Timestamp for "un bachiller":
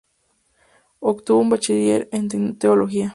1.41-2.09